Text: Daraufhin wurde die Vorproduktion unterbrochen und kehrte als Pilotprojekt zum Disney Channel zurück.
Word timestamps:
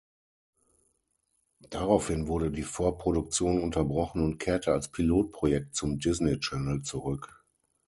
Daraufhin 1.69 2.25
wurde 2.25 2.49
die 2.49 2.63
Vorproduktion 2.63 3.61
unterbrochen 3.61 4.23
und 4.23 4.39
kehrte 4.39 4.73
als 4.73 4.87
Pilotprojekt 4.91 5.75
zum 5.75 5.99
Disney 5.99 6.39
Channel 6.39 6.81
zurück. 6.81 7.45